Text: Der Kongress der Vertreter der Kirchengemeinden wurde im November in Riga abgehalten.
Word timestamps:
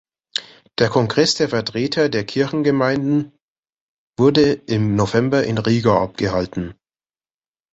Der 0.79 0.89
Kongress 0.89 1.35
der 1.35 1.49
Vertreter 1.49 2.09
der 2.09 2.23
Kirchengemeinden 2.25 3.37
wurde 4.17 4.53
im 4.53 4.95
November 4.95 5.43
in 5.43 5.59
Riga 5.59 6.01
abgehalten. 6.01 6.73